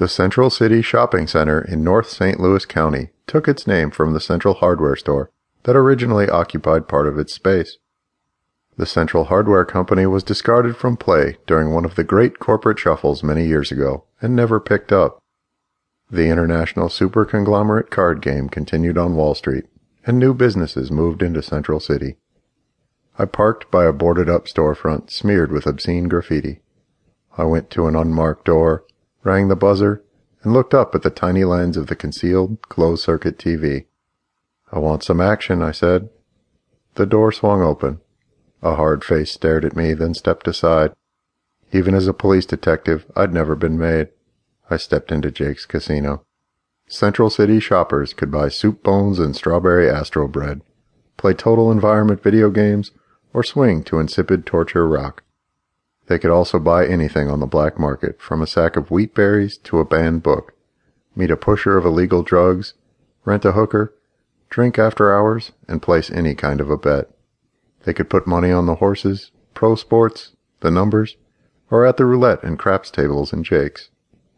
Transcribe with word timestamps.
The 0.00 0.08
Central 0.08 0.48
City 0.48 0.80
Shopping 0.80 1.26
Center 1.26 1.60
in 1.60 1.84
North 1.84 2.08
St. 2.08 2.40
Louis 2.40 2.64
County 2.64 3.10
took 3.26 3.46
its 3.46 3.66
name 3.66 3.90
from 3.90 4.14
the 4.14 4.18
Central 4.18 4.54
Hardware 4.54 4.96
Store 4.96 5.30
that 5.64 5.76
originally 5.76 6.26
occupied 6.26 6.88
part 6.88 7.06
of 7.06 7.18
its 7.18 7.34
space. 7.34 7.76
The 8.78 8.86
Central 8.86 9.24
Hardware 9.24 9.66
Company 9.66 10.06
was 10.06 10.22
discarded 10.22 10.78
from 10.78 10.96
play 10.96 11.36
during 11.46 11.74
one 11.74 11.84
of 11.84 11.96
the 11.96 12.02
great 12.02 12.38
corporate 12.38 12.78
shuffles 12.78 13.22
many 13.22 13.46
years 13.46 13.70
ago 13.70 14.04
and 14.22 14.34
never 14.34 14.58
picked 14.58 14.90
up. 14.90 15.18
The 16.10 16.30
international 16.30 16.88
super 16.88 17.26
conglomerate 17.26 17.90
card 17.90 18.22
game 18.22 18.48
continued 18.48 18.96
on 18.96 19.16
Wall 19.16 19.34
Street, 19.34 19.66
and 20.06 20.18
new 20.18 20.32
businesses 20.32 20.90
moved 20.90 21.22
into 21.22 21.42
Central 21.42 21.78
City. 21.78 22.16
I 23.18 23.26
parked 23.26 23.70
by 23.70 23.84
a 23.84 23.92
boarded 23.92 24.30
up 24.30 24.46
storefront 24.46 25.10
smeared 25.10 25.52
with 25.52 25.66
obscene 25.66 26.08
graffiti. 26.08 26.62
I 27.36 27.44
went 27.44 27.68
to 27.72 27.86
an 27.86 27.94
unmarked 27.94 28.46
door 28.46 28.86
rang 29.22 29.48
the 29.48 29.56
buzzer, 29.56 30.02
and 30.42 30.52
looked 30.52 30.74
up 30.74 30.94
at 30.94 31.02
the 31.02 31.10
tiny 31.10 31.44
lens 31.44 31.76
of 31.76 31.88
the 31.88 31.96
concealed, 31.96 32.60
closed-circuit 32.68 33.38
TV. 33.38 33.86
I 34.72 34.78
want 34.78 35.02
some 35.02 35.20
action, 35.20 35.62
I 35.62 35.72
said. 35.72 36.08
The 36.94 37.06
door 37.06 37.32
swung 37.32 37.62
open. 37.62 38.00
A 38.62 38.74
hard 38.74 39.04
face 39.04 39.30
stared 39.30 39.64
at 39.64 39.76
me, 39.76 39.94
then 39.94 40.14
stepped 40.14 40.46
aside. 40.48 40.92
Even 41.72 41.94
as 41.94 42.06
a 42.06 42.12
police 42.12 42.46
detective, 42.46 43.06
I'd 43.16 43.32
never 43.32 43.54
been 43.54 43.78
made. 43.78 44.08
I 44.68 44.76
stepped 44.76 45.12
into 45.12 45.30
Jake's 45.30 45.66
casino. 45.66 46.24
Central 46.88 47.30
City 47.30 47.60
shoppers 47.60 48.12
could 48.12 48.30
buy 48.30 48.48
soup 48.48 48.82
bones 48.82 49.18
and 49.18 49.36
strawberry 49.36 49.88
astro 49.88 50.26
bread, 50.26 50.62
play 51.16 51.34
total 51.34 51.70
environment 51.70 52.22
video 52.22 52.50
games, 52.50 52.90
or 53.32 53.44
swing 53.44 53.84
to 53.84 54.00
insipid 54.00 54.44
torture 54.44 54.88
rock. 54.88 55.22
They 56.10 56.18
could 56.18 56.32
also 56.32 56.58
buy 56.58 56.88
anything 56.88 57.30
on 57.30 57.38
the 57.38 57.46
black 57.46 57.78
market, 57.78 58.20
from 58.20 58.42
a 58.42 58.46
sack 58.48 58.74
of 58.74 58.90
wheat 58.90 59.14
berries 59.14 59.56
to 59.58 59.78
a 59.78 59.84
banned 59.84 60.24
book, 60.24 60.54
meet 61.14 61.30
a 61.30 61.36
pusher 61.36 61.76
of 61.76 61.86
illegal 61.86 62.24
drugs, 62.24 62.74
rent 63.24 63.44
a 63.44 63.52
hooker, 63.52 63.94
drink 64.48 64.76
after 64.76 65.14
hours, 65.14 65.52
and 65.68 65.80
place 65.80 66.10
any 66.10 66.34
kind 66.34 66.60
of 66.60 66.68
a 66.68 66.76
bet. 66.76 67.08
They 67.84 67.94
could 67.94 68.10
put 68.10 68.26
money 68.26 68.50
on 68.50 68.66
the 68.66 68.74
horses, 68.74 69.30
pro 69.54 69.76
sports, 69.76 70.32
the 70.58 70.70
numbers, 70.72 71.16
or 71.70 71.86
at 71.86 71.96
the 71.96 72.06
roulette 72.06 72.42
and 72.42 72.58
craps 72.58 72.90
tables 72.90 73.32
in 73.32 73.44
Jake's. 73.44 73.90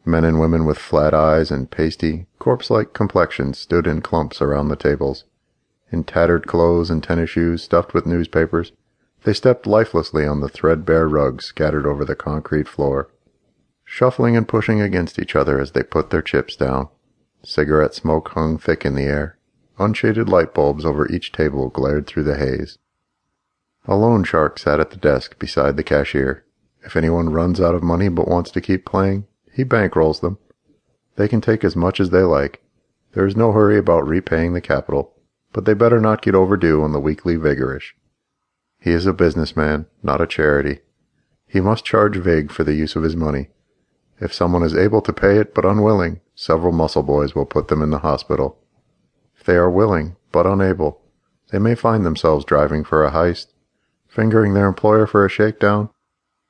Men 0.04 0.26
and 0.26 0.38
women 0.38 0.66
with 0.66 0.76
flat 0.76 1.14
eyes 1.14 1.50
and 1.50 1.70
pasty, 1.70 2.26
corpse-like 2.38 2.92
complexions 2.92 3.58
stood 3.58 3.86
in 3.86 4.02
clumps 4.02 4.42
around 4.42 4.68
the 4.68 4.76
tables. 4.76 5.24
In 5.90 6.04
tattered 6.04 6.46
clothes 6.46 6.90
and 6.90 7.02
tennis 7.02 7.30
shoes 7.30 7.62
stuffed 7.62 7.94
with 7.94 8.04
newspapers, 8.04 8.72
they 9.24 9.32
stepped 9.32 9.66
lifelessly 9.66 10.26
on 10.26 10.40
the 10.40 10.48
threadbare 10.48 11.08
rugs 11.08 11.44
scattered 11.44 11.86
over 11.86 12.04
the 12.04 12.16
concrete 12.16 12.68
floor, 12.68 13.08
shuffling 13.84 14.36
and 14.36 14.48
pushing 14.48 14.80
against 14.80 15.18
each 15.18 15.36
other 15.36 15.60
as 15.60 15.72
they 15.72 15.82
put 15.82 16.10
their 16.10 16.22
chips 16.22 16.56
down. 16.56 16.88
Cigarette 17.44 17.94
smoke 17.94 18.28
hung 18.30 18.58
thick 18.58 18.84
in 18.84 18.94
the 18.94 19.02
air. 19.02 19.38
Unshaded 19.78 20.28
light 20.28 20.54
bulbs 20.54 20.84
over 20.84 21.10
each 21.10 21.32
table 21.32 21.68
glared 21.68 22.06
through 22.06 22.22
the 22.24 22.36
haze. 22.36 22.78
A 23.86 23.96
loan 23.96 24.22
shark 24.22 24.58
sat 24.58 24.80
at 24.80 24.90
the 24.90 24.96
desk 24.96 25.38
beside 25.38 25.76
the 25.76 25.82
cashier. 25.82 26.44
If 26.84 26.96
anyone 26.96 27.30
runs 27.30 27.60
out 27.60 27.74
of 27.74 27.82
money 27.82 28.08
but 28.08 28.28
wants 28.28 28.50
to 28.52 28.60
keep 28.60 28.84
playing, 28.84 29.26
he 29.52 29.64
bankrolls 29.64 30.20
them. 30.20 30.38
They 31.16 31.28
can 31.28 31.40
take 31.40 31.64
as 31.64 31.76
much 31.76 32.00
as 32.00 32.10
they 32.10 32.22
like. 32.22 32.62
There 33.12 33.26
is 33.26 33.36
no 33.36 33.52
hurry 33.52 33.76
about 33.76 34.06
repaying 34.06 34.52
the 34.52 34.60
capital, 34.60 35.14
but 35.52 35.64
they 35.64 35.74
better 35.74 36.00
not 36.00 36.22
get 36.22 36.34
overdue 36.34 36.82
on 36.82 36.92
the 36.92 37.00
weekly 37.00 37.36
vigorish. 37.36 37.94
He 38.82 38.90
is 38.90 39.06
a 39.06 39.12
businessman, 39.12 39.86
not 40.02 40.20
a 40.20 40.26
charity. 40.26 40.80
He 41.46 41.60
must 41.60 41.84
charge 41.84 42.16
vig 42.16 42.50
for 42.50 42.64
the 42.64 42.74
use 42.74 42.96
of 42.96 43.04
his 43.04 43.14
money. 43.14 43.50
If 44.20 44.34
someone 44.34 44.64
is 44.64 44.74
able 44.74 45.00
to 45.02 45.12
pay 45.12 45.38
it 45.38 45.54
but 45.54 45.64
unwilling, 45.64 46.20
several 46.34 46.72
muscle 46.72 47.04
boys 47.04 47.32
will 47.32 47.46
put 47.46 47.68
them 47.68 47.80
in 47.80 47.90
the 47.90 48.00
hospital. 48.00 48.58
If 49.36 49.44
they 49.44 49.54
are 49.54 49.70
willing 49.70 50.16
but 50.32 50.48
unable, 50.48 51.00
they 51.52 51.60
may 51.60 51.76
find 51.76 52.04
themselves 52.04 52.44
driving 52.44 52.82
for 52.82 53.04
a 53.04 53.12
heist, 53.12 53.52
fingering 54.08 54.54
their 54.54 54.66
employer 54.66 55.06
for 55.06 55.24
a 55.24 55.30
shakedown, 55.30 55.90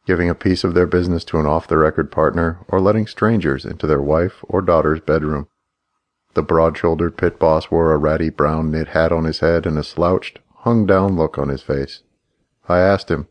giving 0.06 0.30
a 0.30 0.34
piece 0.34 0.64
of 0.64 0.72
their 0.72 0.86
business 0.86 1.24
to 1.24 1.38
an 1.38 1.44
off-the-record 1.44 2.10
partner, 2.10 2.60
or 2.68 2.80
letting 2.80 3.06
strangers 3.06 3.66
into 3.66 3.86
their 3.86 4.00
wife 4.00 4.42
or 4.44 4.62
daughter's 4.62 5.00
bedroom. 5.00 5.48
The 6.32 6.42
broad-shouldered 6.42 7.18
pit 7.18 7.38
boss 7.38 7.70
wore 7.70 7.92
a 7.92 7.98
ratty 7.98 8.30
brown 8.30 8.70
knit 8.70 8.88
hat 8.88 9.12
on 9.12 9.24
his 9.24 9.40
head 9.40 9.66
and 9.66 9.76
a 9.76 9.84
slouched, 9.84 10.38
hung-down 10.60 11.14
look 11.14 11.36
on 11.36 11.50
his 11.50 11.62
face. 11.62 12.00
I 12.68 12.78
asked 12.78 13.10
him, 13.10 13.28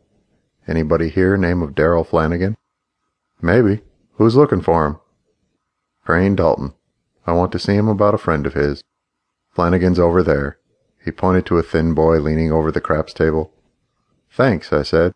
Anybody 0.68 1.08
here 1.08 1.36
name 1.36 1.62
of 1.62 1.74
Darrell 1.74 2.04
Flanagan? 2.04 2.56
Maybe. 3.40 3.82
Who's 4.14 4.36
looking 4.36 4.60
for 4.60 4.86
him? 4.86 4.96
Crain 6.04 6.36
Dalton. 6.36 6.74
I 7.26 7.32
want 7.32 7.52
to 7.52 7.58
see 7.58 7.74
him 7.74 7.88
about 7.88 8.14
a 8.14 8.18
friend 8.18 8.46
of 8.46 8.54
his. 8.54 8.82
Flanagan's 9.50 9.98
over 9.98 10.22
there. 10.22 10.58
He 11.04 11.10
pointed 11.10 11.46
to 11.46 11.58
a 11.58 11.62
thin 11.62 11.94
boy 11.94 12.18
leaning 12.18 12.52
over 12.52 12.70
the 12.70 12.80
craps 12.80 13.12
table. 13.12 13.52
Thanks, 14.30 14.72
I 14.72 14.82
said. 14.82 15.12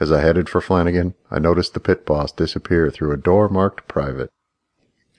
As 0.00 0.12
I 0.12 0.20
headed 0.20 0.48
for 0.48 0.60
Flanagan, 0.60 1.14
I 1.30 1.38
noticed 1.38 1.74
the 1.74 1.80
pit 1.80 2.06
boss 2.06 2.32
disappear 2.32 2.90
through 2.90 3.12
a 3.12 3.16
door 3.16 3.48
marked 3.48 3.88
private. 3.88 4.30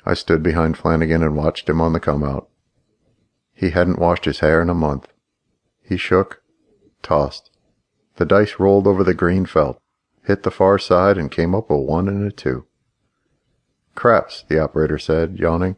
I 0.06 0.14
stood 0.14 0.42
behind 0.42 0.78
Flanagan 0.78 1.22
and 1.22 1.36
watched 1.36 1.70
him 1.70 1.82
on 1.82 1.94
the 1.94 2.00
come 2.00 2.24
out. 2.24 2.50
He 3.54 3.72
hadn't 3.72 4.00
washed 4.00 4.26
his 4.26 4.40
hair 4.40 4.62
in 4.62 4.70
a 4.70 4.74
month. 4.74 5.08
He 5.84 5.98
shook, 5.98 6.42
tossed, 7.04 7.52
the 8.20 8.26
dice 8.26 8.60
rolled 8.60 8.86
over 8.86 9.02
the 9.02 9.14
green 9.14 9.46
felt, 9.46 9.82
hit 10.26 10.44
the 10.44 10.52
far 10.52 10.78
side, 10.78 11.18
and 11.18 11.32
came 11.32 11.56
up 11.56 11.70
a 11.70 11.78
one 11.78 12.10
and 12.10 12.30
a 12.30 12.32
two. 12.36 12.66
Craps, 13.96 14.44
the 14.50 14.60
operator 14.60 14.98
said, 14.98 15.40
yawning. 15.40 15.78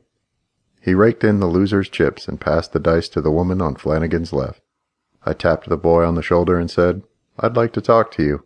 He 0.81 0.96
raked 0.96 1.24
in 1.24 1.40
the 1.40 1.47
loser's 1.47 1.88
chips 1.88 2.28
and 2.28 2.41
passed 2.41 2.74
the 2.74 2.79
dice 2.79 3.07
to 3.09 3.22
the 3.22 3.29
woman 3.29 3.62
on 3.62 3.75
Flanagan's 3.75 4.34
left. 4.34 4.59
I 5.24 5.34
tapped 5.34 5.69
the 5.69 5.78
boy 5.78 6.03
on 6.03 6.16
the 6.16 6.24
shoulder 6.24 6.57
and 6.57 6.69
said, 6.69 7.03
I'd 7.38 7.56
like 7.56 7.74
to 7.74 7.81
talk 7.81 8.09
to 8.13 8.24
you. 8.24 8.44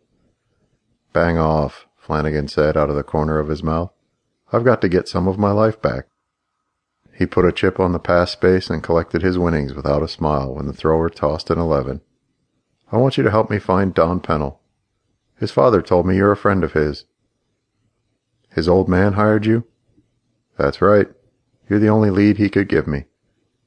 Bang 1.14 1.38
off, 1.38 1.88
Flanagan 1.96 2.50
said 2.50 2.76
out 2.76 2.90
of 2.90 2.98
the 2.98 3.04
corner 3.04 3.40
of 3.40 3.48
his 3.48 3.64
mouth. 3.64 3.94
I've 4.52 4.66
got 4.66 4.82
to 4.82 4.90
get 4.90 5.08
some 5.08 5.26
of 5.26 5.40
my 5.40 5.52
life 5.52 5.82
back. 5.82 6.08
He 7.14 7.26
put 7.26 7.46
a 7.46 7.54
chip 7.54 7.80
on 7.80 7.94
the 7.94 8.00
pass 8.00 8.32
space 8.32 8.70
and 8.70 8.84
collected 8.84 9.22
his 9.22 9.38
winnings 9.38 9.74
without 9.74 10.04
a 10.04 10.10
smile 10.10 10.54
when 10.54 10.66
the 10.66 10.74
thrower 10.74 11.10
tossed 11.10 11.50
an 11.50 11.60
eleven. 11.60 12.02
I 12.92 12.98
want 12.98 13.18
you 13.18 13.24
to 13.24 13.32
help 13.32 13.50
me 13.50 13.60
find 13.60 13.94
Don 13.94 14.20
Pennell. 14.20 14.62
His 15.38 15.52
father 15.52 15.82
told 15.82 16.06
me 16.06 16.16
you're 16.16 16.32
a 16.32 16.38
friend 16.38 16.64
of 16.64 16.74
his. 16.74 17.06
His 18.54 18.70
old 18.70 18.88
man 18.88 19.14
hired 19.14 19.46
you? 19.46 19.66
That's 20.58 20.82
right. 20.82 21.08
You're 21.70 21.80
the 21.80 21.90
only 21.90 22.10
lead 22.10 22.38
he 22.38 22.50
could 22.50 22.70
give 22.70 22.88
me. 22.88 23.06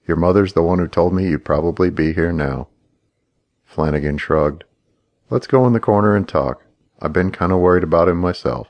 Your 0.06 0.16
mother's 0.16 0.54
the 0.54 0.62
one 0.62 0.78
who 0.78 0.88
told 0.88 1.12
me 1.12 1.28
you'd 1.28 1.44
probably 1.44 1.90
be 1.90 2.12
here 2.14 2.32
now. 2.32 2.68
Flanagan 3.64 4.16
shrugged. 4.16 4.64
Let's 5.28 5.46
go 5.46 5.66
in 5.66 5.74
the 5.74 5.80
corner 5.80 6.16
and 6.16 6.26
talk. 6.26 6.64
I've 7.00 7.12
been 7.12 7.30
kind 7.30 7.52
of 7.52 7.58
worried 7.58 7.84
about 7.84 8.08
him 8.08 8.16
myself. 8.16 8.68